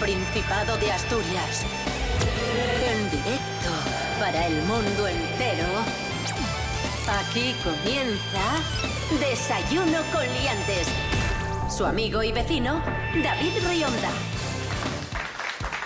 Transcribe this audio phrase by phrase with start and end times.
[0.00, 1.64] Principado de Asturias.
[2.86, 3.70] En directo
[4.20, 5.66] para el mundo entero.
[7.08, 8.60] Aquí comienza
[9.18, 10.88] Desayuno con Liantes.
[11.74, 12.82] Su amigo y vecino,
[13.22, 14.10] David Rionda.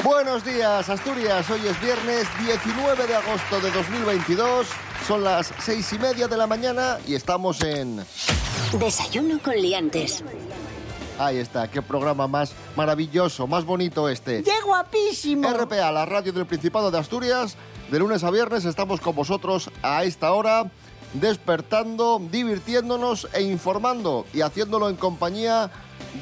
[0.03, 1.49] Buenos días, Asturias.
[1.49, 4.67] Hoy es viernes 19 de agosto de 2022.
[5.07, 8.05] Son las seis y media de la mañana y estamos en...
[8.73, 10.25] Desayuno con Liantes.
[11.21, 14.43] Ahí está, qué programa más maravilloso, más bonito este.
[14.43, 15.51] ¡Qué guapísimo!
[15.53, 17.59] RPA, la radio del Principado de Asturias.
[17.91, 20.71] De lunes a viernes estamos con vosotros a esta hora,
[21.13, 25.71] despertando, divirtiéndonos e informando y haciéndolo en compañía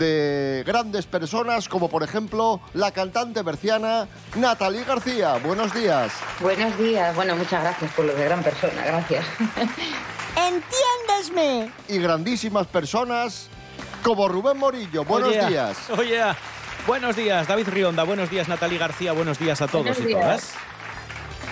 [0.01, 5.36] de grandes personas como por ejemplo la cantante berciana Natalie García.
[5.36, 6.11] Buenos días.
[6.41, 7.14] Buenos días.
[7.14, 8.84] Bueno, muchas gracias por lo de gran persona.
[8.84, 9.25] Gracias.
[10.34, 11.73] ¡Entiéndesme!
[11.86, 13.48] Y grandísimas personas
[14.03, 15.05] como Rubén Morillo.
[15.05, 15.91] Buenos días.
[15.91, 16.21] Oye,
[16.87, 18.05] buenos días, David Rionda.
[18.05, 19.13] Buenos días, Natalie García.
[19.13, 20.21] Buenos días a todos Buenos y días.
[20.21, 20.55] todas.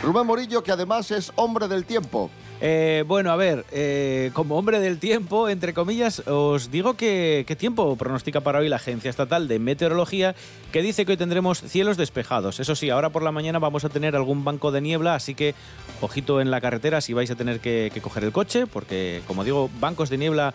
[0.02, 2.30] Rubén Morillo que además es hombre del tiempo.
[2.60, 7.54] Eh, bueno, a ver, eh, como hombre del tiempo, entre comillas, os digo que qué
[7.54, 10.34] tiempo pronostica para hoy la Agencia Estatal de Meteorología,
[10.72, 12.58] que dice que hoy tendremos cielos despejados.
[12.58, 15.54] Eso sí, ahora por la mañana vamos a tener algún banco de niebla, así que
[16.00, 19.44] ojito en la carretera si vais a tener que, que coger el coche, porque como
[19.44, 20.54] digo, bancos de niebla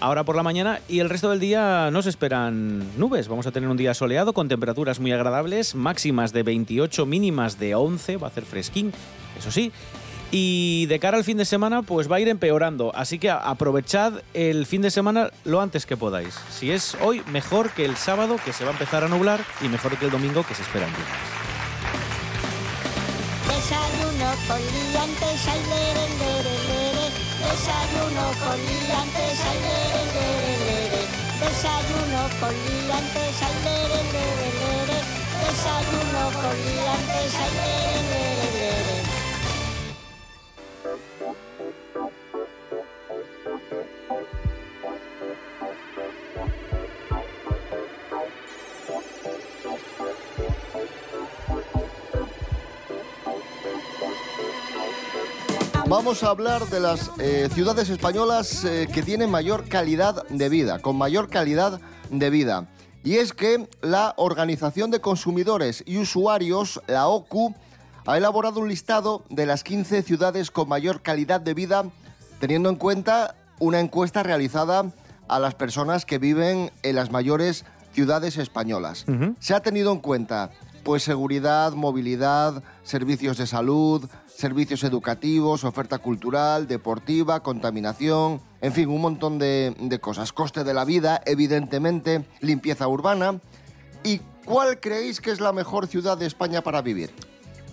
[0.00, 3.28] ahora por la mañana y el resto del día no se esperan nubes.
[3.28, 7.74] Vamos a tener un día soleado con temperaturas muy agradables, máximas de 28, mínimas de
[7.74, 8.92] 11, va a hacer fresquín,
[9.38, 9.72] eso sí.
[10.30, 12.94] Y de cara al fin de semana, pues va a ir empeorando.
[12.94, 16.34] Así que aprovechad el fin de semana lo antes que podáis.
[16.50, 19.68] Si es hoy, mejor que el sábado, que se va a empezar a nublar, y
[19.68, 21.46] mejor que el domingo, que se esperan lluvias.
[23.46, 24.60] Desayuno con
[25.70, 26.75] lere.
[27.46, 31.02] Desayuno con liantes, ay, lere, lere, lere.
[31.40, 34.98] Desayuno con liantes, ay, lere, lere, lere.
[35.42, 38.35] Desayuno con liantes, ay, lere, lere.
[56.06, 60.78] Vamos a hablar de las eh, ciudades españolas eh, que tienen mayor calidad de vida,
[60.78, 61.80] con mayor calidad
[62.10, 62.68] de vida.
[63.02, 67.56] Y es que la Organización de Consumidores y Usuarios, la OCU,
[68.06, 71.82] ha elaborado un listado de las 15 ciudades con mayor calidad de vida,
[72.38, 74.92] teniendo en cuenta una encuesta realizada
[75.26, 79.06] a las personas que viven en las mayores ciudades españolas.
[79.40, 80.52] Se ha tenido en cuenta
[80.86, 89.00] pues seguridad, movilidad, servicios de salud, servicios educativos, oferta cultural, deportiva, contaminación, en fin, un
[89.00, 90.32] montón de, de cosas.
[90.32, 93.40] Coste de la vida, evidentemente, limpieza urbana.
[94.04, 97.10] ¿Y cuál creéis que es la mejor ciudad de España para vivir?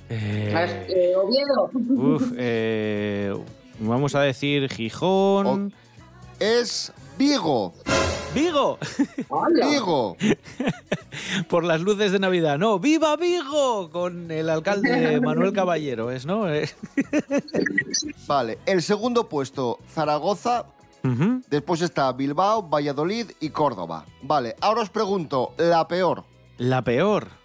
[0.10, 0.52] Eh,
[0.90, 1.70] Eh, Oviedo.
[2.16, 3.32] uf, eh,
[3.80, 5.72] vamos a decir Gijón.
[6.40, 7.74] Es Vigo.
[8.34, 8.80] ¡Vigo!
[9.70, 10.18] Vigo.
[11.48, 12.58] Por las luces de Navidad.
[12.58, 13.92] No, ¡viva Vigo!
[13.92, 16.52] Con el alcalde Manuel Caballero, ¿es, no?
[16.52, 16.70] Eh,
[18.28, 20.66] Vale, el segundo puesto, Zaragoza.
[21.50, 24.06] Después está Bilbao, Valladolid y Córdoba.
[24.22, 26.24] Vale, ahora os pregunto, la peor.
[26.58, 27.43] La peor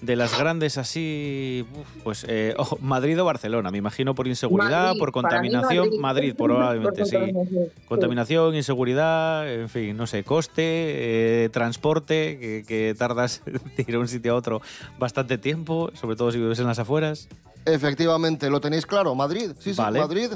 [0.00, 1.66] de las grandes así,
[2.04, 6.34] pues eh, ojo, Madrid o Barcelona, me imagino por inseguridad, Madrid, por contaminación, Madrid, Madrid.
[6.38, 7.16] probablemente Por sí.
[7.16, 7.84] contaminación, sí.
[7.86, 13.42] Contaminación, inseguridad, en fin, no sé, coste, eh, transporte, que, que tardas
[13.76, 14.62] de ir a un sitio a otro
[14.98, 17.28] bastante tiempo, sobre todo si vives en las afueras.
[17.64, 19.14] Efectivamente, ¿lo tenéis claro?
[19.14, 19.50] Madrid.
[19.58, 20.00] Sí, sí, Vale.
[20.00, 20.30] Madrid.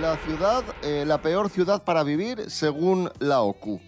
[0.00, 3.80] La ciudad, eh, la peor ciudad para vivir según la OCU.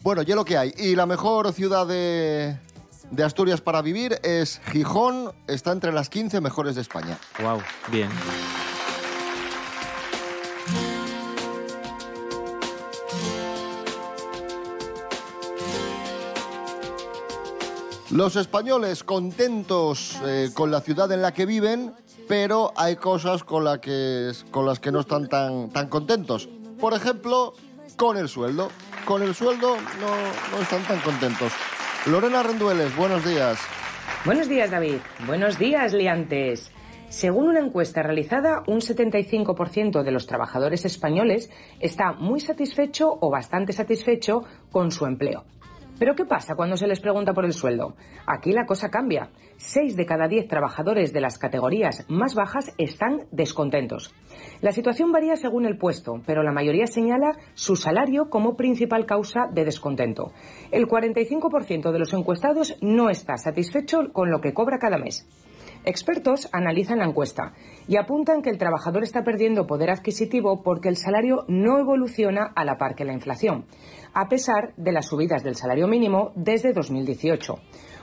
[0.00, 0.72] Bueno, ya lo que hay.
[0.78, 2.56] Y la mejor ciudad de,
[3.10, 5.32] de Asturias para vivir es Gijón.
[5.46, 7.18] Está entre las 15 mejores de España.
[7.42, 7.60] Wow,
[7.90, 8.08] bien.
[18.10, 21.94] Los españoles contentos eh, con la ciudad en la que viven,
[22.26, 26.48] pero hay cosas con, la que, con las que no están tan, tan contentos.
[26.80, 27.54] Por ejemplo,
[27.96, 28.70] con el sueldo.
[29.04, 31.52] Con el sueldo no, no están tan contentos.
[32.06, 33.58] Lorena Rendueles, buenos días.
[34.24, 34.96] Buenos días, David.
[35.26, 36.72] Buenos días, liantes.
[37.10, 43.74] Según una encuesta realizada, un 75% de los trabajadores españoles está muy satisfecho o bastante
[43.74, 45.44] satisfecho con su empleo.
[46.00, 47.94] Pero ¿qué pasa cuando se les pregunta por el sueldo?
[48.26, 49.28] Aquí la cosa cambia.
[49.58, 54.14] Seis de cada diez trabajadores de las categorías más bajas están descontentos.
[54.62, 59.48] La situación varía según el puesto, pero la mayoría señala su salario como principal causa
[59.52, 60.32] de descontento.
[60.70, 65.28] El 45% de los encuestados no está satisfecho con lo que cobra cada mes.
[65.84, 67.54] Expertos analizan la encuesta
[67.88, 72.64] y apuntan que el trabajador está perdiendo poder adquisitivo porque el salario no evoluciona a
[72.66, 73.64] la par que la inflación,
[74.12, 77.54] a pesar de las subidas del salario mínimo desde 2018.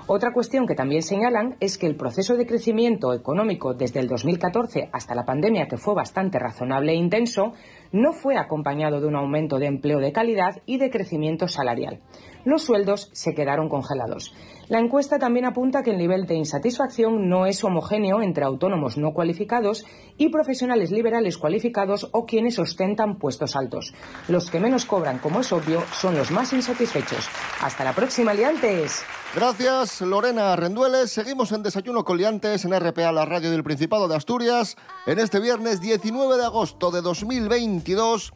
[0.10, 4.90] Otra cuestión que también señalan es que el proceso de crecimiento económico desde el 2014
[4.94, 7.52] hasta la pandemia, que fue bastante razonable e intenso,
[7.92, 12.00] no fue acompañado de un aumento de empleo de calidad y de crecimiento salarial.
[12.46, 14.34] Los sueldos se quedaron congelados.
[14.70, 19.14] La encuesta también apunta que el nivel de insatisfacción no es homogéneo entre autónomos no
[19.14, 19.86] cualificados
[20.18, 23.94] y profesionales liberales cualificados o quienes ostentan puestos altos.
[24.28, 27.30] Los que menos cobran, como es obvio, son los más insatisfechos.
[27.62, 29.04] Hasta la próxima, liantes.
[29.34, 31.12] Gracias, Lorena Rendueles.
[31.12, 34.76] Seguimos en Desayuno con Liantes en RPA, la radio del Principado de Asturias,
[35.06, 38.34] en este viernes 19 de agosto de 2022.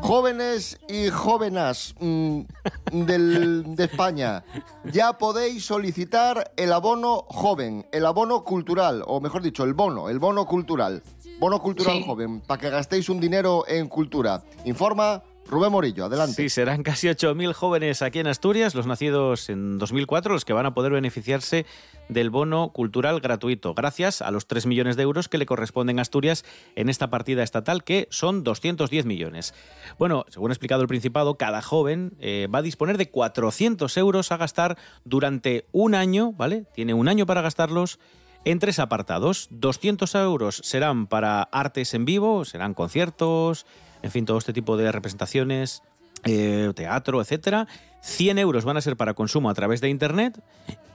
[0.00, 2.40] Jóvenes y jóvenes mm,
[2.92, 4.44] del- de España,
[4.90, 10.18] ya podéis solicitar el abono joven, el abono cultural, o mejor dicho, el bono, el
[10.18, 11.02] bono cultural.
[11.40, 12.04] Bono cultural Sí.
[12.06, 14.42] joven, para que gastéis un dinero en cultura.
[14.64, 16.34] Informa Rubén Morillo, adelante.
[16.34, 20.66] Sí, serán casi 8.000 jóvenes aquí en Asturias, los nacidos en 2004, los que van
[20.66, 21.64] a poder beneficiarse
[22.10, 26.02] del bono cultural gratuito, gracias a los 3 millones de euros que le corresponden a
[26.02, 26.44] Asturias
[26.76, 29.54] en esta partida estatal, que son 210 millones.
[29.98, 34.32] Bueno, según ha explicado el Principado, cada joven eh, va a disponer de 400 euros
[34.32, 36.66] a gastar durante un año, ¿vale?
[36.74, 37.98] Tiene un año para gastarlos
[38.44, 39.48] en tres apartados.
[39.50, 43.66] 200 euros serán para artes en vivo, serán conciertos,
[44.02, 45.82] en fin, todo este tipo de representaciones,
[46.24, 47.68] eh, teatro, etcétera.
[48.02, 50.40] 100 euros van a ser para consumo a través de Internet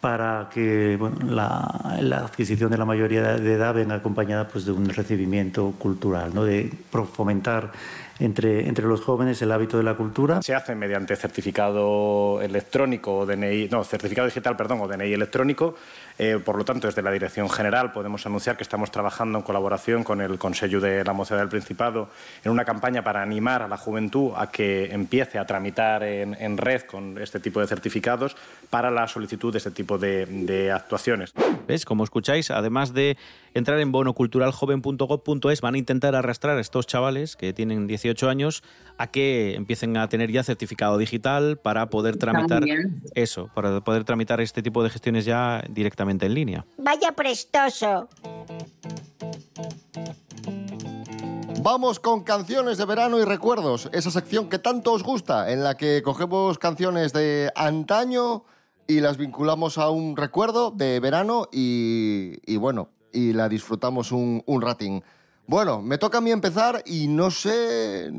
[0.00, 4.88] para que la, la adquisición de la mayoría de edad venga acompañada pues, de un
[4.88, 6.42] recibimiento cultural, ¿no?
[6.42, 6.72] de
[7.14, 7.70] fomentar
[8.22, 10.42] entre, entre los jóvenes el hábito de la cultura.
[10.42, 15.74] Se hace mediante certificado electrónico o DNI, no, certificado digital, perdón, o DNI electrónico.
[16.18, 20.04] Eh, por lo tanto, desde la Dirección General podemos anunciar que estamos trabajando en colaboración
[20.04, 22.08] con el Consejo de la Mocedad del Principado
[22.44, 26.58] en una campaña para animar a la juventud a que empiece a tramitar en, en
[26.58, 28.36] red con este tipo de certificados
[28.70, 31.32] para la solicitud de este tipo de, de actuaciones.
[31.66, 31.84] ¿Ves?
[31.84, 33.16] Como escucháis, además de
[33.54, 38.62] entrar en bonoculturaljoven.gov.es, van a intentar arrastrar a estos chavales que tienen 18 años
[38.98, 42.62] a que empiecen a tener ya certificado digital para poder tramitar
[43.14, 46.66] eso, para poder tramitar este tipo de gestiones ya directamente en línea.
[46.78, 48.08] Vaya prestoso.
[51.62, 55.76] Vamos con canciones de verano y recuerdos, esa sección que tanto os gusta, en la
[55.76, 58.44] que cogemos canciones de antaño
[58.88, 64.42] y las vinculamos a un recuerdo de verano y, y bueno, y la disfrutamos un,
[64.46, 65.04] un ratín.
[65.46, 68.10] Bueno, me toca a mí empezar y no sé,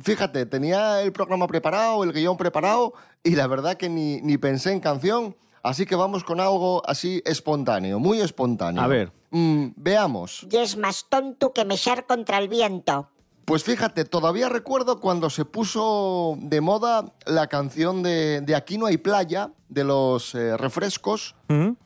[0.00, 4.72] fíjate, tenía el programa preparado, el guion preparado y la verdad que ni, ni pensé
[4.72, 8.82] en canción, así que vamos con algo así espontáneo, muy espontáneo.
[8.82, 9.12] A ver.
[9.30, 10.46] Mm, veamos.
[10.50, 13.08] Y es más tonto que mechar contra el viento.
[13.44, 18.86] Pues fíjate, todavía recuerdo cuando se puso de moda la canción de, de Aquí no
[18.86, 21.36] hay playa, de los eh, refrescos.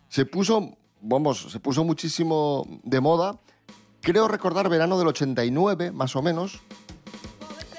[0.08, 3.38] Se puso, vamos, se puso muchísimo de moda.
[4.02, 6.60] Creo recordar verano del 89, más o menos.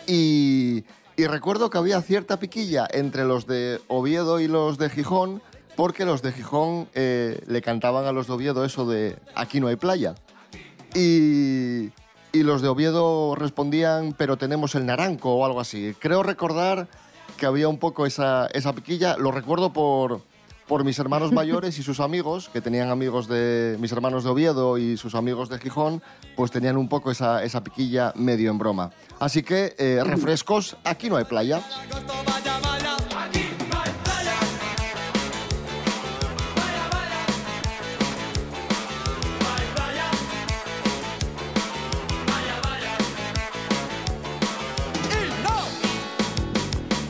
[0.07, 0.83] Y,
[1.17, 5.41] recuerdo que había cierta piquilla entre los de Oviedo y los de Gijón,
[5.75, 9.67] porque los de Gijón eh, le cantaban a los de Oviedo eso de Aquí no
[9.67, 10.15] hay playa.
[10.95, 11.91] Y,
[12.33, 15.95] y los de Oviedo respondían, pero tenemos el naranco o algo así.
[15.99, 16.87] Creo recordar
[17.37, 19.15] que había un poco esa, esa piquilla.
[19.17, 20.21] Lo recuerdo por,
[20.71, 24.77] por mis hermanos mayores y sus amigos, que tenían amigos de mis hermanos de Oviedo
[24.77, 26.01] y sus amigos de Gijón,
[26.37, 28.91] pues tenían un poco esa, esa piquilla medio en broma.
[29.19, 31.61] Así que, eh, refrescos, aquí no hay playa.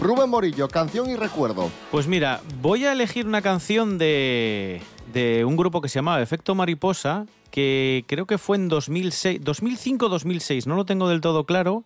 [0.01, 1.69] Rubén Morillo, canción y recuerdo.
[1.91, 4.81] Pues mira, voy a elegir una canción de,
[5.13, 10.65] de un grupo que se llamaba Efecto Mariposa, que creo que fue en 2006, 2005-2006,
[10.65, 11.83] no lo tengo del todo claro.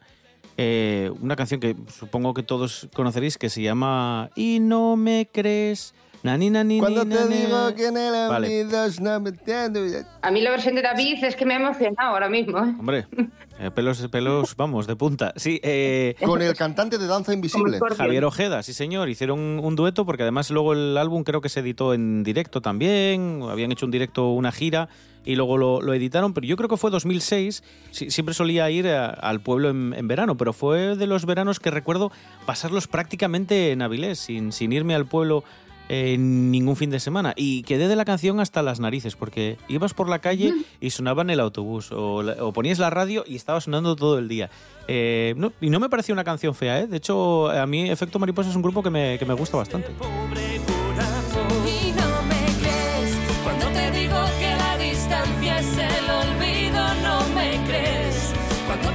[0.58, 5.94] Eh, una canción que supongo que todos conoceréis que se llama Y no me crees.
[6.26, 7.36] Nani, nani, Cuando te nani.
[7.36, 8.66] digo que en el Vale.
[9.00, 9.80] no me entiendo.
[10.24, 12.58] A mí la versión de David es que me ha emocionado ahora mismo.
[12.58, 12.74] ¿eh?
[12.80, 13.06] Hombre,
[13.60, 15.34] eh, pelos, pelos, vamos, de punta.
[15.36, 17.80] Sí, eh, Con el cantante de Danza Invisible.
[17.96, 21.60] Javier Ojeda, sí señor, hicieron un dueto porque además luego el álbum creo que se
[21.60, 24.90] editó en directo también, habían hecho un directo, una gira
[25.26, 29.08] y luego lo, editaron, pero yo creo que fue 2006, Sí, siempre solía ir a-
[29.10, 32.12] al pueblo en, verano, pero fue de los veranos que recuerdo
[32.46, 35.44] pasarlos prácticamente en Avilés, sin, irme al pueblo
[35.88, 39.94] eh, ningún fin de semana y quedé de la canción hasta las narices porque ibas
[39.94, 40.52] por la calle
[40.82, 44.28] y sonaba en el autobús o, o ponías la radio y estaba sonando todo el
[44.28, 44.50] día.
[44.88, 46.88] Eh, no- y no me pareció una canción fea, ¿eh?
[46.88, 49.90] de hecho a mí Efecto Mariposa es un grupo que me, gusta bastante.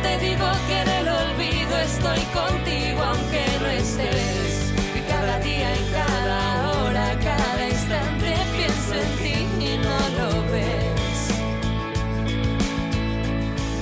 [0.03, 4.73] Te digo que en el olvido estoy contigo aunque no estés.
[4.97, 11.31] Y cada día, en cada hora, cada instante pienso en ti y no lo ves.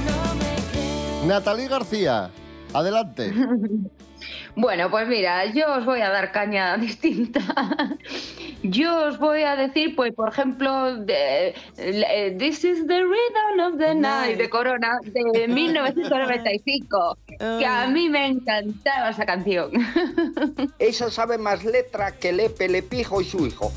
[0.06, 1.24] No me crees.
[1.26, 2.30] Natalie García,
[2.72, 3.32] adelante.
[4.56, 7.40] Bueno, pues mira, yo os voy a dar caña distinta.
[8.62, 13.78] Yo os voy a decir, pues, por ejemplo, de, eh, This is the Rhythm of
[13.78, 19.70] the Night de Corona de 1995, que a mí me encantaba esa canción.
[20.78, 23.72] Esa sabe más letra que Lepe, Lepijo y su hijo.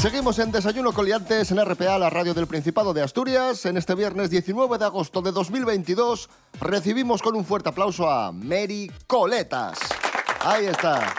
[0.00, 3.66] Seguimos en Desayuno Coliantes en RPA, la radio del Principado de Asturias.
[3.66, 6.30] En este viernes 19 de agosto de 2022
[6.60, 9.78] recibimos con un fuerte aplauso a Mary Coletas.
[10.40, 11.14] Ahí está,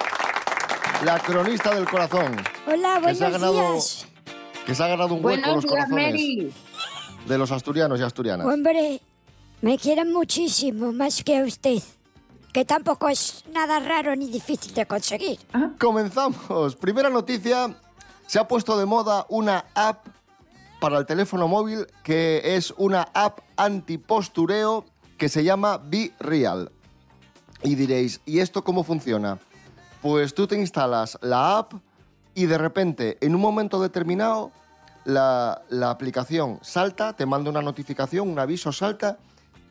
[1.05, 2.35] la cronista del corazón,
[2.65, 4.07] Hola, Que se ha buenos ganado- días.
[4.65, 6.53] que se ha ganado un hueco en los días, corazones Mary.
[7.27, 8.47] de los asturianos y asturianas.
[8.47, 9.00] Hombre,
[9.61, 11.83] me quieren muchísimo, más que a usted.
[12.51, 15.39] Que tampoco es nada raro ni difícil de conseguir.
[15.79, 16.75] Comenzamos.
[16.75, 17.73] Primera noticia.
[18.31, 20.07] Se ha puesto de moda una app
[20.79, 24.85] para el teléfono móvil que es una app antipostureo
[25.17, 26.71] que se llama Be Real.
[27.61, 29.38] Y diréis, ¿y esto cómo funciona?
[30.01, 31.73] Pues tú te instalas la app
[32.33, 34.53] y de repente, en un momento determinado,
[35.03, 39.17] la, la aplicación salta, te manda una notificación, un aviso salta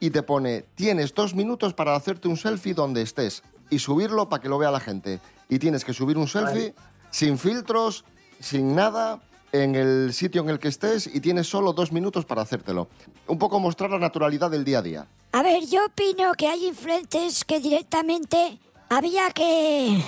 [0.00, 4.42] y te pone, tienes dos minutos para hacerte un selfie donde estés y subirlo para
[4.42, 5.18] que lo vea la gente.
[5.48, 6.74] Y tienes que subir un selfie
[7.10, 8.04] sin filtros,
[8.40, 9.20] sin nada,
[9.52, 12.88] en el sitio en el que estés y tienes solo dos minutos para hacértelo.
[13.26, 15.06] Un poco mostrar la naturalidad del día a día.
[15.32, 20.02] A ver, yo opino que hay influencers que directamente había que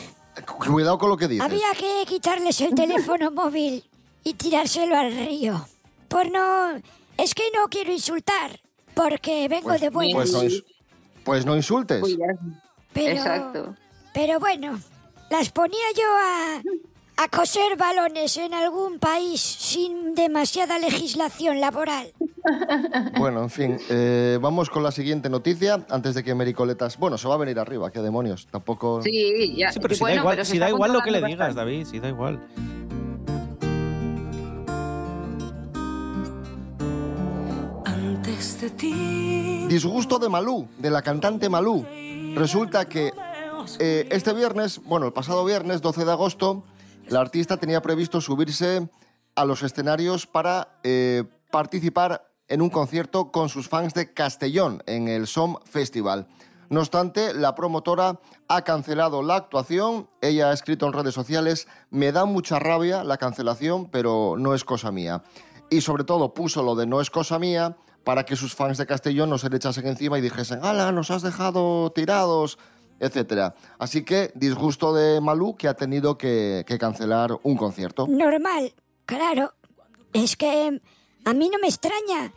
[0.47, 1.45] Cu- Cuidado con lo que dices.
[1.45, 3.85] había que quitarles el teléfono móvil
[4.25, 5.67] y tirárselo al río.
[6.09, 6.71] Pues no,
[7.19, 8.61] es que no quiero insultar,
[8.95, 10.15] porque vengo Pues- de buenas.
[10.15, 10.65] Pues no, ins-
[11.25, 12.03] pues no insultes.
[12.93, 13.77] Pero, Exacto.
[14.15, 14.79] pero bueno,
[15.31, 16.63] las ponía yo a,
[17.17, 22.13] a coser balones en algún país sin demasiada legislación laboral.
[23.19, 26.99] Bueno, en fin, eh, vamos con la siguiente noticia antes de que Mericoletas...
[26.99, 28.47] Bueno, se va a venir arriba, qué demonios.
[28.51, 29.01] Tampoco...
[29.03, 29.71] Sí, ya.
[29.71, 31.19] Sí, pero si bueno, da igual, pero se si da está igual lo que le
[31.19, 31.61] digas, bastante.
[31.61, 32.41] David, si da igual.
[37.85, 39.67] Antes de ti.
[39.69, 41.87] Disgusto de Malú, de la cantante Malú.
[42.35, 43.13] Resulta que
[43.79, 46.65] eh, este viernes, bueno, el pasado viernes, 12 de agosto,
[47.09, 48.89] la artista tenía previsto subirse
[49.35, 55.09] a los escenarios para eh, participar en un concierto con sus fans de Castellón en
[55.09, 56.27] el SOM Festival.
[56.69, 60.09] No obstante, la promotora ha cancelado la actuación.
[60.23, 64.65] Ella ha escrito en redes sociales, me da mucha rabia la cancelación, pero no es
[64.65, 65.23] cosa mía.
[65.71, 68.87] Y sobre todo puso lo de no es cosa mía para que sus fans de
[68.87, 72.59] Castellón no se le echasen encima y dijesen, ¡Hala, nos has dejado tirados!
[73.01, 73.55] Etcétera.
[73.79, 78.07] Así que disgusto de Malú que ha tenido que, que cancelar un concierto.
[78.09, 78.73] Normal,
[79.07, 79.53] claro.
[80.13, 80.81] Es que
[81.25, 82.33] a mí no me extraña,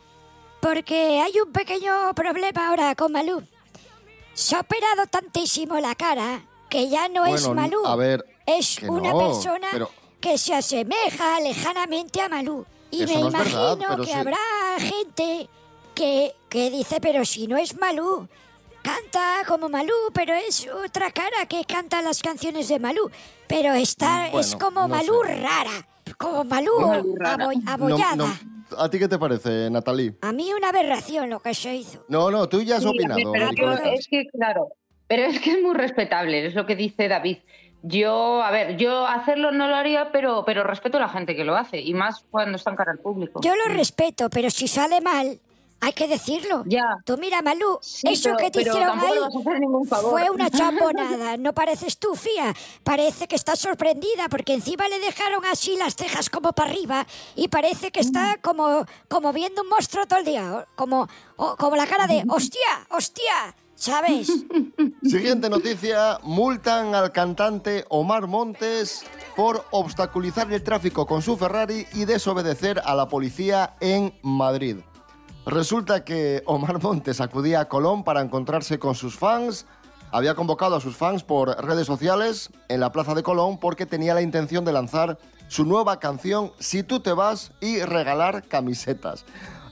[0.62, 3.44] porque hay un pequeño problema ahora con Malú.
[4.34, 7.86] Se ha operado tantísimo la cara que ya no es Malú.
[7.86, 12.66] a ver, es una no, persona pero- que se asemeja lejanamente a Malú.
[12.92, 14.12] Y Eso me no imagino verdad, que sí.
[14.14, 14.38] habrá
[14.80, 15.50] gente
[15.94, 18.28] que, que dice, pero si no es Malú.
[18.86, 23.10] Canta como Malú, pero es otra cara que canta las canciones de Malú.
[23.48, 25.36] Pero está, Bueno, es como no Malú sé.
[25.42, 25.88] rara,
[26.18, 26.72] como Malú
[27.18, 27.48] rara.
[27.68, 28.15] abollada.
[28.15, 28.56] no.
[28.77, 30.15] ¿A ti qué te parece, Natalie?
[30.22, 32.04] A mí una aberración lo que se hizo.
[32.10, 33.32] No, no, tú ya has Sí, opinado.
[33.32, 34.70] pero yo- es que, claro,
[35.08, 37.38] pero es que es muy respetable, es lo que dice David.
[37.84, 41.44] Yo, a ver, yo hacerlo no lo haría, pero, pero respeto a la gente que
[41.46, 43.39] lo hace, y más cuando está en cara al público.
[43.44, 45.39] Yo lo respeto, pero si sale mal,
[45.86, 46.63] hay que decirlo.
[46.65, 46.98] Ya.
[47.06, 49.20] Tú mira, Malú, Sí, eso pero- que te hicieron ahí
[49.88, 51.38] fue una chambonada.
[51.38, 52.54] No pareces tú, Fía.
[52.84, 57.48] Parece que está sorprendida porque encima le dejaron así las cejas como para arriba y
[57.50, 58.06] parece que Mm.
[58.06, 60.44] está como, como viendo un monstruo todo el día.
[60.56, 64.27] o- Como, o- como la cara de hostia, hostia, ¿sabes?
[65.04, 69.04] Siguiente noticia, multan al cantante Omar Montes
[69.36, 74.77] por obstaculizar el tráfico con su Ferrari y desobedecer a la policía en Madrid.
[75.46, 79.68] Resulta que Omar Montes acudía a Colón para encontrarse con sus fans.
[80.12, 84.16] Había convocado a sus fans por redes sociales en la plaza de Colón porque tenía
[84.16, 89.24] la intención de lanzar su nueva canción Si tú te vas y regalar camisetas.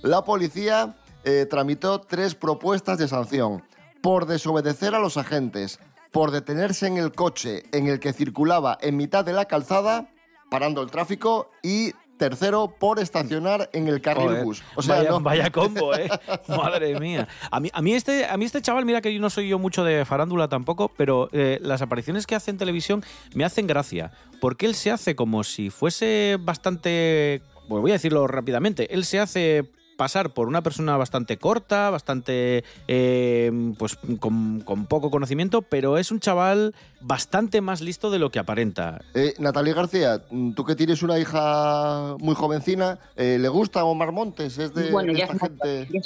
[0.04, 3.64] La policía eh, tramitó tres propuestas de sanción
[4.02, 5.80] por desobedecer a los agentes,
[6.12, 10.10] por detenerse en el coche en el que circulaba en mitad de la calzada,
[10.52, 14.64] parando el tráfico, y tercero, por estacionar en el carril Joder, bus.
[14.76, 16.10] O sea, vaya, no- vaya combo, ¿eh?
[16.48, 17.28] Madre mía.
[17.52, 19.60] A mí, a, mí este, a mí este chaval, mira que yo no soy yo
[19.60, 23.04] mucho de farándula tampoco, pero eh, las apariciones que hace en televisión
[23.34, 27.42] me hacen gracia, porque él se hace como si fuese bastante...
[27.68, 28.94] Bueno, voy a decirlo rápidamente.
[28.94, 35.12] Él se hace pasar por una persona bastante corta, bastante eh, pues con, con poco
[35.12, 39.02] conocimiento, pero es un chaval bastante más listo de lo que aparenta.
[39.14, 44.12] Eh, Natalia García, mm, tú que tienes una hija muy jovencina, eh, ¿le gusta Omar
[44.12, 44.58] Montes?
[44.58, 45.88] ¿Es de, bueno, de ya esta gente?
[45.92, 46.00] ya.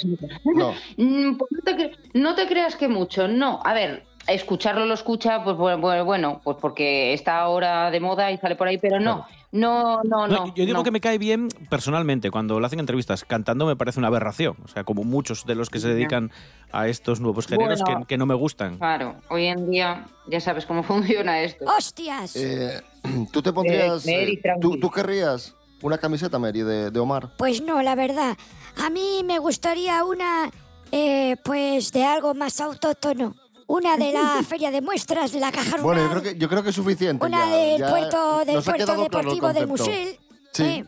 [0.54, 0.74] No.
[0.96, 3.60] Mm, pues no, te, cre- no te creas que mucho, no.
[3.64, 8.30] A ver, escucharlo lo escucha, pues bueno, bueno, bueno, pues porque está ahora de moda
[8.32, 10.54] y sale por ahí, pero no, no, no, No, no.
[10.54, 10.84] yo digo no.
[10.84, 12.30] que me cae bien personalmente.
[12.30, 14.56] Cuando le hacen entrevistas cantando me parece una aberración.
[14.64, 16.30] O sea, como muchos de los que se dedican
[16.72, 18.00] a estos nuevos géneros Bueno.
[18.00, 18.76] que, que no me gustan.
[18.78, 21.64] Claro, hoy en día ya sabes cómo funciona esto.
[21.64, 22.36] ¡Hostias!
[22.36, 22.80] Eh,
[23.32, 27.30] ¿Tú te pondrías, Eh, tú, tú querrías una camiseta, Mary, de, de Omar?
[27.38, 28.36] Pues no, la verdad.
[28.84, 30.50] A mí me gustaría una,
[30.92, 33.34] eh, pues de algo más autóctono.
[33.68, 35.82] Una de la feria de muestras de la Caja Rural.
[35.84, 37.24] Bueno, yo creo que, yo creo que es suficiente.
[37.24, 39.66] una ya, del ya puerto, del puerto deportivo del.
[39.68, 40.18] Musel.
[40.52, 40.62] Sí.
[40.64, 40.84] eh,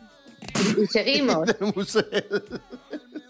[0.81, 1.45] Y seguimos.
[1.59, 2.43] Del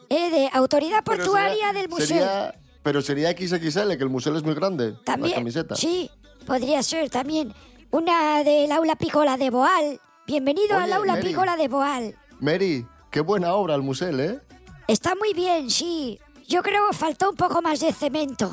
[0.09, 2.07] eh, de autoridad portuaria sería- del Musel.
[2.07, 4.91] sería- pero sería XXL, que el museo es muy grande.
[4.91, 5.35] La También.
[5.35, 5.75] camiseta.
[5.75, 6.09] Sí,
[6.47, 7.53] podría ser también.
[7.91, 9.99] Una del aula Pícola de Boal.
[10.25, 11.27] Bienvenido al aula Mary.
[11.27, 12.15] Pícola de Boal.
[12.39, 14.39] Mary, qué buena obra el museo, ¿eh?
[14.87, 16.19] Está muy bien, sí.
[16.47, 18.51] Yo creo que faltó un poco más de cemento.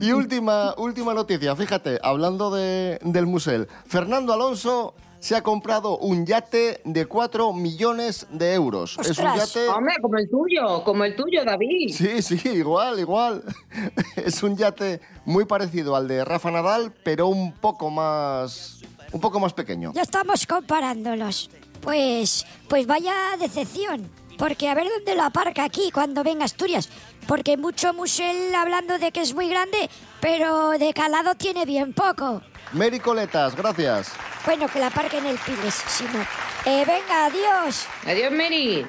[0.00, 3.66] Y última, última noticia, fíjate, hablando de- del museo.
[3.86, 8.98] Fernando Alonso se ha comprado un yate de 4 millones de euros.
[8.98, 9.68] Es un yate...
[9.68, 11.92] Hombre, como el tuyo, como el tuyo, David.
[11.94, 13.44] Sí, sí, igual, igual.
[14.16, 18.80] Es un yate muy parecido al de Rafa Nadal, pero un poco más...
[19.12, 19.92] Un poco más pequeño.
[19.94, 21.50] Ya estamos comparándolos.
[21.82, 24.08] Pues, pues vaya decepción.
[24.42, 26.88] Porque a ver dónde lo aparca aquí cuando venga a Asturias.
[27.28, 29.88] Porque mucho musel hablando de que es muy grande,
[30.20, 32.42] pero de calado tiene bien poco.
[32.72, 34.10] Mary Coletas, gracias.
[34.44, 36.22] Bueno, que la aparque en el Piles, si no.
[36.64, 37.86] Eh, venga, adiós.
[38.04, 38.84] Adiós, Mary.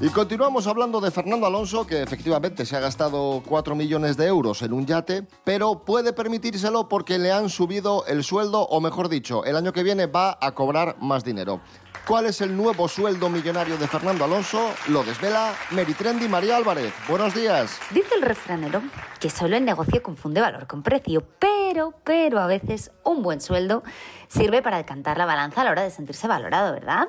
[0.00, 4.62] Y continuamos hablando de Fernando Alonso, que efectivamente se ha gastado 4 millones de euros
[4.62, 9.44] en un yate, pero puede permitírselo porque le han subido el sueldo, o mejor dicho,
[9.44, 11.60] el año que viene va a cobrar más dinero.
[12.08, 14.72] ¿Cuál es el nuevo sueldo millonario de Fernando Alonso?
[14.88, 16.94] Lo desvela Mary Trendy María Álvarez.
[17.06, 17.78] Buenos días.
[17.90, 18.80] Dice el refranero
[19.20, 23.82] que solo el negocio confunde valor con precio, pero, pero a veces un buen sueldo
[24.26, 27.08] sirve para decantar la balanza a la hora de sentirse valorado, ¿verdad?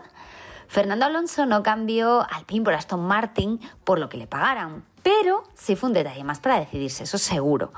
[0.67, 5.45] Fernando Alonso no cambió al pin por Aston Martin por lo que le pagaran, pero
[5.53, 7.71] sí fue un detalle más para decidirse, eso seguro.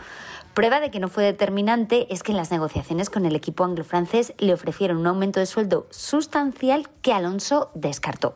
[0.54, 4.34] Prueba de que no fue determinante es que en las negociaciones con el equipo anglo-francés
[4.38, 8.36] le ofrecieron un aumento de sueldo sustancial que Alonso descartó.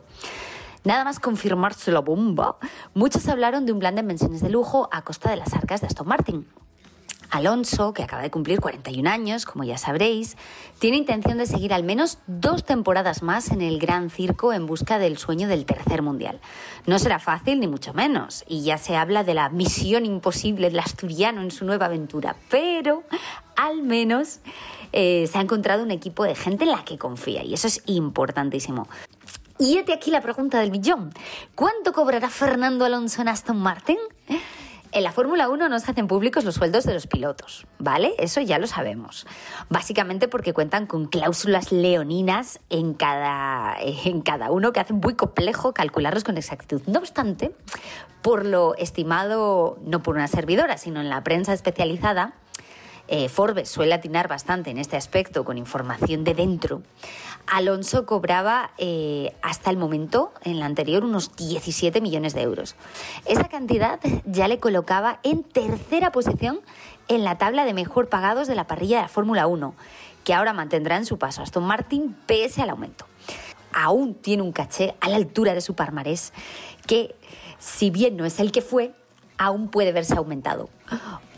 [0.82, 2.56] Nada más confirmarse la bomba,
[2.94, 5.88] muchos hablaron de un plan de pensiones de lujo a costa de las arcas de
[5.88, 6.48] Aston Martin.
[7.30, 10.36] Alonso, que acaba de cumplir 41 años, como ya sabréis,
[10.78, 14.98] tiene intención de seguir al menos dos temporadas más en el Gran Circo en busca
[14.98, 16.40] del sueño del tercer mundial.
[16.86, 20.78] No será fácil, ni mucho menos, y ya se habla de la misión imposible del
[20.78, 23.02] asturiano en su nueva aventura, pero
[23.56, 24.40] al menos
[24.92, 27.82] eh, se ha encontrado un equipo de gente en la que confía, y eso es
[27.86, 28.88] importantísimo.
[29.58, 31.12] Y este aquí la pregunta del millón.
[31.54, 33.96] ¿Cuánto cobrará Fernando Alonso en Aston Martin?
[34.92, 38.14] En la Fórmula 1 no se hacen públicos los sueldos de los pilotos, ¿vale?
[38.18, 39.26] Eso ya lo sabemos.
[39.68, 45.74] Básicamente porque cuentan con cláusulas leoninas en cada, en cada uno que hace muy complejo
[45.74, 46.82] calcularlos con exactitud.
[46.86, 47.52] No obstante,
[48.22, 52.34] por lo estimado no por una servidora, sino en la prensa especializada,
[53.08, 56.82] eh, Forbes suele atinar bastante en este aspecto con información de dentro.
[57.46, 62.74] Alonso cobraba eh, hasta el momento, en la anterior, unos 17 millones de euros.
[63.24, 66.60] Esa cantidad ya le colocaba en tercera posición
[67.08, 69.74] en la tabla de mejor pagados de la parrilla de la Fórmula 1,
[70.24, 73.06] que ahora mantendrá en su paso Aston Martin pese al aumento.
[73.72, 76.32] Aún tiene un caché a la altura de su palmarés,
[76.86, 77.14] que
[77.58, 78.92] si bien no es el que fue,
[79.38, 80.68] aún puede verse aumentado.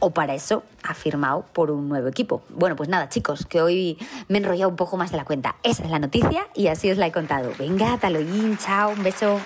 [0.00, 2.42] O para eso ha firmado por un nuevo equipo.
[2.50, 5.56] Bueno, pues nada, chicos, que hoy me he enrollado un poco más de la cuenta.
[5.62, 7.52] Esa es la noticia y así os la he contado.
[7.58, 9.40] Venga, taloyín, chao, un beso.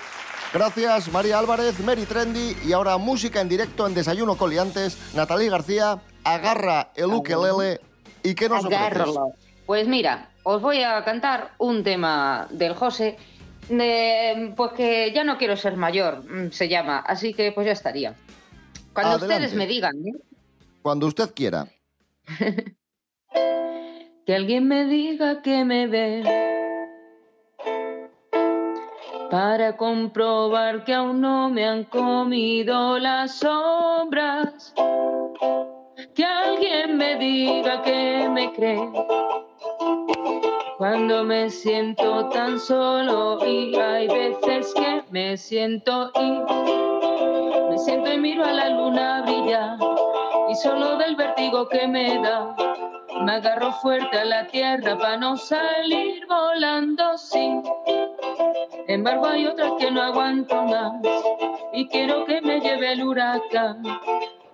[0.53, 2.55] Gracias, María Álvarez, Mary Trendy.
[2.65, 4.97] Y ahora música en directo en Desayuno Coliantes.
[5.15, 7.79] Natalie García, agarra el ukelele.
[8.21, 8.77] ¿Y qué nos ofreces?
[8.79, 9.31] Agárralo.
[9.65, 13.17] Pues mira, os voy a cantar un tema del José,
[13.69, 17.71] de- pues que ya no quiero ser mayor, mm, se llama, así que pues ya
[17.73, 18.13] estaría.
[18.93, 19.35] Cuando Adelante.
[19.35, 20.13] ustedes me digan, ¿eh?
[20.81, 21.67] Cuando usted quiera.
[24.25, 26.23] Que alguien me diga que me ve
[29.29, 34.73] para comprobar que aún no me han comido las sombras.
[36.15, 38.89] Que alguien me diga que me cree
[40.77, 46.92] cuando me siento tan solo y hay veces que me siento y
[47.83, 49.77] siento y miro a la luna brillar
[50.49, 52.55] y solo del vértigo que me da
[53.21, 57.61] me agarro fuerte a la tierra para no salir volando sin
[58.87, 60.93] embargo hay otras que no aguanto más
[61.73, 63.83] y quiero que me lleve el huracán.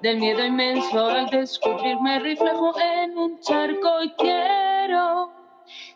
[0.01, 5.29] Del miedo inmenso al descubrirme reflejo en un charco y quiero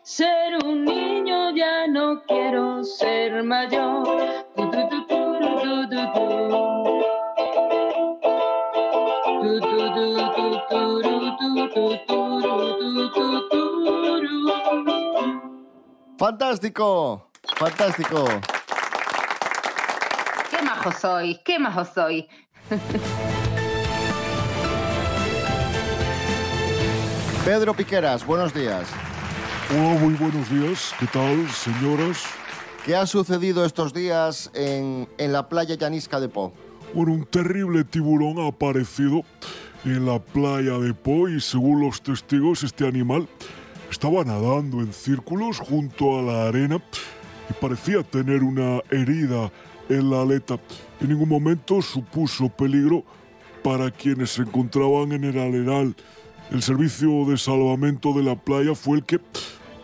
[0.02, 4.43] ser un niño ya no quiero ser mayor
[16.16, 17.28] ¡Fantástico!
[17.56, 18.24] ¡Fantástico!
[20.50, 22.28] qué majo soy qué majo soy
[27.44, 28.88] Pedro Piqueras, buenos días.
[29.70, 30.94] Hola, muy buenos días.
[30.98, 32.24] ¿Qué tal, señoras?
[32.86, 36.54] ¿Qué ha sucedido estos días en, en la playa Llanisca de Po?
[36.94, 39.22] Bueno, un terrible tiburón ha aparecido
[39.84, 43.28] en la playa de Po y según los testigos este animal
[43.94, 46.82] estaba nadando en círculos junto a la arena
[47.48, 49.52] y parecía tener una herida
[49.88, 50.58] en la aleta.
[51.00, 53.04] En ningún momento supuso peligro
[53.62, 55.94] para quienes se encontraban en el arenal.
[56.50, 59.20] El servicio de salvamento de la playa fue el que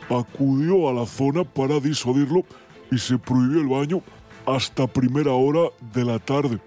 [0.08, 2.44] acudió a la zona para disuadirlo
[2.90, 4.02] y se prohibió el baño
[4.44, 6.58] hasta primera hora de la tarde.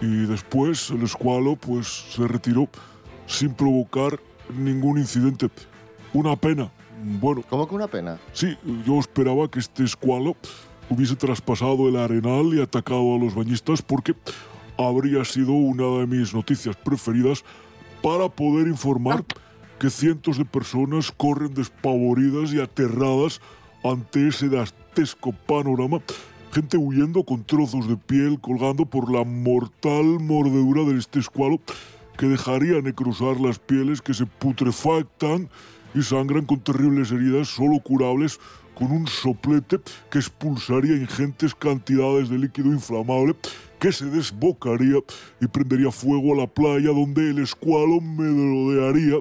[0.00, 2.70] Y después el escualo pues se retiró
[3.26, 4.18] sin provocar
[4.56, 5.50] ningún incidente.
[6.14, 6.70] Una pena.
[7.06, 7.42] Bueno.
[7.48, 8.18] ¿Cómo que una pena?
[8.32, 10.36] Sí, yo esperaba que este escualo
[10.90, 14.14] hubiese traspasado el arenal y atacado a los bañistas porque
[14.76, 17.44] habría sido una de mis noticias preferidas
[18.02, 19.24] para poder informar
[19.78, 23.40] que cientos de personas corren despavoridas y aterradas
[23.84, 26.00] ante ese dantesco panorama.
[26.52, 31.60] Gente huyendo con trozos de piel colgando por la mortal mordedura de este escualo
[32.16, 35.50] que dejaría necrosar las pieles que se putrefactan
[35.96, 38.38] y sangran con terribles heridas solo curables
[38.74, 39.78] con un soplete
[40.10, 43.34] que expulsaría ingentes cantidades de líquido inflamable
[43.80, 44.98] que se desbocaría
[45.40, 49.16] y prendería fuego a la playa donde el escualo merodearía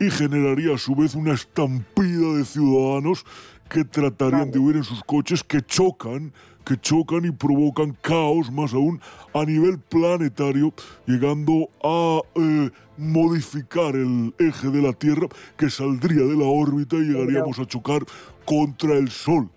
[0.00, 3.24] y generaría a su vez una estampida de ciudadanos
[3.68, 6.32] que tratarían de huir en sus coches que chocan,
[6.64, 9.00] que chocan y provocan caos más aún
[9.34, 10.72] a nivel planetario,
[11.06, 17.00] llegando a eh, modificar el eje de la Tierra que saldría de la órbita y
[17.00, 18.02] llegaríamos a chocar
[18.44, 19.50] contra el Sol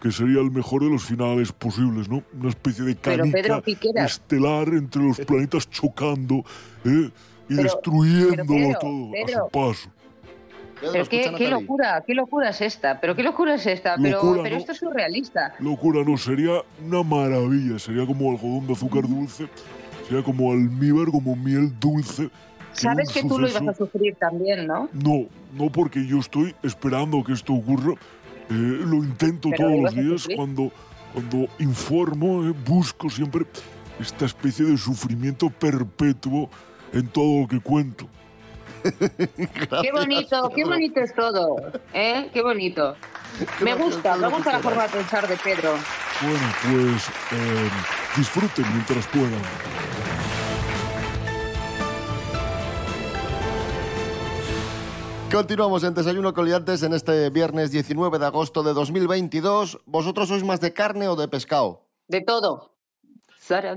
[0.00, 2.22] que sería el mejor de los finales posibles, ¿no?
[2.38, 6.44] Una especie de Pero, Pedro canica estelar entre los planetas chocando
[6.84, 7.10] ¿eh?
[7.48, 9.44] y Pero- destruyéndolo pero, Pedro, todo a Pedro.
[9.44, 9.90] su paso.
[10.92, 14.42] pero qué, qué locura qué locura es esta pero qué locura es esta pero, Locura,
[14.42, 14.60] pero ¿no?
[14.60, 16.52] esto es surrealista Locura, no, sería
[16.84, 19.48] una maravilla, sería como algodón de azúcar dulce,
[20.06, 22.28] sería como almíbar, como miel dulce.
[22.74, 27.22] Sabes que tú lo ibas a sufrir también no No, no porque yo estoy esperando
[27.24, 27.94] que esto ocurra.
[28.50, 30.70] Eh, lo intento Pero todos lo los días cuando,
[31.12, 33.46] cuando informo, eh, busco siempre
[33.98, 36.50] esta especie de sufrimiento perpetuo
[36.92, 38.08] en todo lo que cuento.
[38.84, 41.56] Qué bonito, qué bonito es todo,
[41.94, 42.28] ¿eh?
[42.34, 42.94] Qué bonito.
[43.62, 45.70] Me gusta, me gusta la forma de pensar de Pedro.
[46.20, 47.70] Bueno, pues eh,
[48.16, 49.40] disfruten mientras puedan.
[55.34, 59.80] Continuamos en Desayuno Coliantes en este viernes 19 de agosto de 2022.
[59.84, 61.88] ¿Vosotros sois más de carne o de pescado?
[62.06, 62.76] De todo.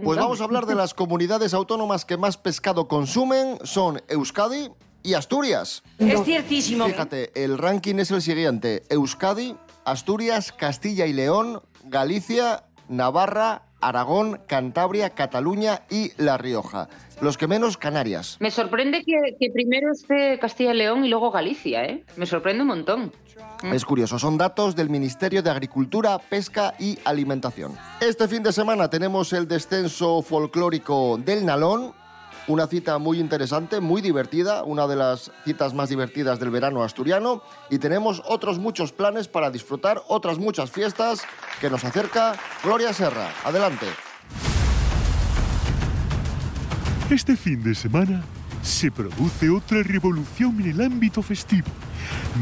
[0.04, 3.58] Pues vamos a hablar de las comunidades autónomas que más pescado consumen.
[3.64, 4.70] Son Euskadi
[5.02, 5.82] y Asturias.
[5.98, 6.86] Es ciertísimo.
[6.86, 8.84] Fíjate, el ranking es el siguiente.
[8.92, 16.90] Euskadi, Asturias, Castilla y León, Galicia, Navarra, Aragón, Cantabria, Cataluña y La Rioja.
[17.22, 18.38] Los que menos, Canarias.
[18.40, 22.04] Me sorprende que, que primero esté Castilla y León y luego Galicia, ¿eh?
[22.16, 23.12] Me sorprende un montón.
[23.64, 27.76] Es curioso, son datos del Ministerio de Agricultura, Pesca y Alimentación.
[28.00, 31.94] Este fin de semana tenemos el descenso folclórico del Nalón,
[32.48, 37.44] una cita muy interesante, muy divertida, una de las citas más divertidas del verano asturiano,
[37.70, 41.22] y tenemos otros muchos planes para disfrutar, otras muchas fiestas
[41.60, 43.30] que nos acerca Gloria Serra.
[43.44, 43.88] Adelante.
[47.10, 48.24] Este fin de semana
[48.68, 51.68] se produce otra revolución en el ámbito festivo.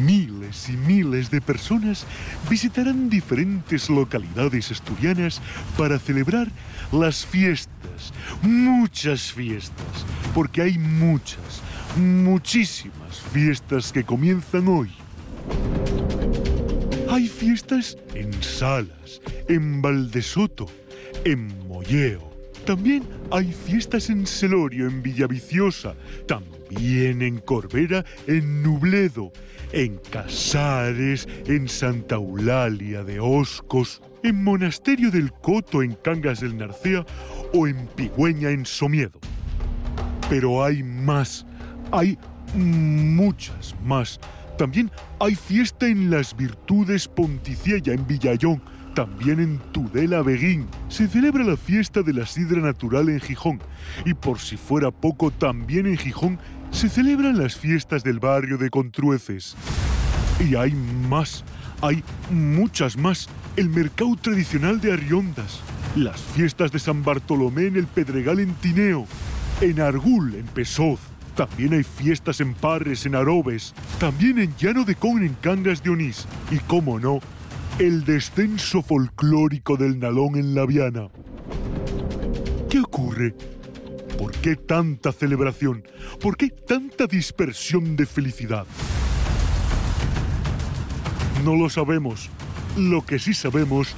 [0.03, 2.05] Miles y miles de personas
[2.49, 5.41] visitarán diferentes localidades asturianas
[5.77, 6.47] para celebrar
[6.91, 8.11] las fiestas,
[8.41, 11.61] muchas fiestas, porque hay muchas,
[11.95, 14.91] muchísimas fiestas que comienzan hoy.
[17.09, 20.65] Hay fiestas en Salas, en Valdesoto,
[21.23, 22.34] en Molleo.
[22.65, 25.95] También hay fiestas en Celorio, en Villaviciosa.
[26.27, 29.31] También en Corbera, en Nubledo.
[29.71, 34.01] En Casares, en Santa Eulalia de Oscos.
[34.23, 37.05] En Monasterio del Coto, en Cangas del Narcea.
[37.53, 39.19] O en Pigüeña, en Somiedo.
[40.27, 41.45] Pero hay más.
[41.91, 42.17] Hay
[42.55, 44.19] muchas más.
[44.57, 48.61] También hay fiesta en las Virtudes Ponticiella en Villayón,
[48.95, 50.67] también en Tudela Beguín.
[50.87, 53.59] Se celebra la fiesta de la sidra natural en Gijón.
[54.05, 56.39] Y por si fuera poco, también en Gijón
[56.71, 59.55] se celebran las fiestas del barrio de Contrueces.
[60.39, 61.43] Y hay más,
[61.81, 63.27] hay muchas más.
[63.57, 65.59] El mercado tradicional de Arriondas,
[65.95, 69.05] las fiestas de San Bartolomé en el Pedregal en Tineo,
[69.59, 70.99] en Argul en Pesoz.
[71.35, 75.89] También hay fiestas en Parres, en Arobes, también en Llano de Con, en Cangas de
[75.89, 76.25] Onís.
[76.49, 77.19] Y, cómo no,
[77.79, 81.09] el descenso folclórico del Nalón en la Viana.
[82.69, 83.35] ¿Qué ocurre?
[84.17, 85.83] ¿Por qué tanta celebración?
[86.21, 88.65] ¿Por qué tanta dispersión de felicidad?
[91.43, 92.29] No lo sabemos.
[92.77, 93.93] Lo que sí sabemos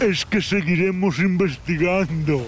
[0.00, 2.42] es que seguiremos investigando.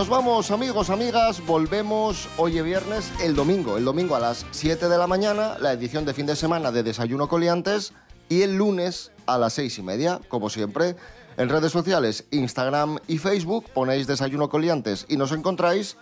[0.00, 4.88] Nos vamos amigos, amigas, volvemos hoy es viernes, el domingo, el domingo a las 7
[4.88, 7.92] de la mañana, la edición de fin de semana de Desayuno Coliantes
[8.30, 10.96] y el lunes a las 6 y media, como siempre.
[11.36, 15.98] En redes sociales, Instagram y Facebook, ponéis Desayuno Coliantes y nos encontráis.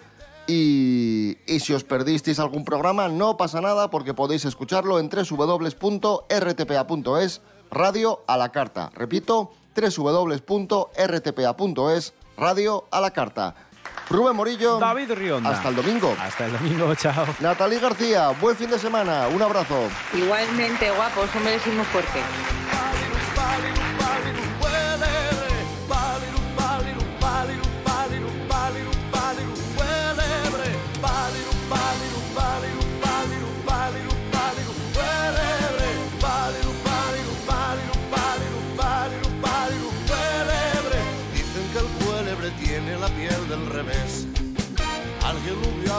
[0.47, 5.81] Y, y si os perdisteis algún programa, no pasa nada porque podéis escucharlo en www.rtpa.es,
[7.73, 8.93] radio a la carta.
[8.95, 10.45] Repito, www.rtpa.es,
[12.37, 13.68] radio a la carta.
[14.11, 14.79] Rubén Morillo.
[14.79, 15.51] David Rionda.
[15.51, 16.17] Hasta el domingo.
[16.21, 17.27] Hasta el domingo, chao.
[17.41, 19.29] Natalie García, buen fin de semana.
[19.29, 19.89] Un abrazo.
[20.15, 22.21] Igualmente, guapos, un beso muy fuerte.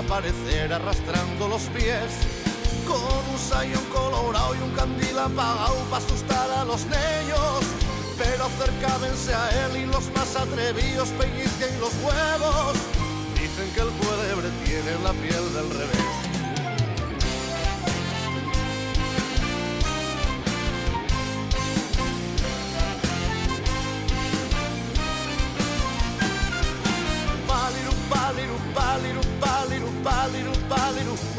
[0.10, 2.10] Aparecer arrastrando los pies.
[2.88, 2.98] Con
[3.32, 7.62] un sayón colorado y un candil apagado para asustar a los niños.
[8.17, 12.74] Pero acércamense a él y los más atrevidos pellizquen los huevos.
[13.36, 15.99] Dicen que el cuélebre tiene la piel del revés.
[31.00, 31.38] little